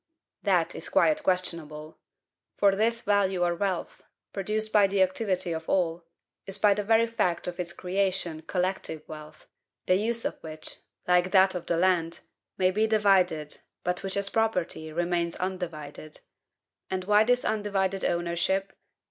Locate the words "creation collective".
7.71-9.03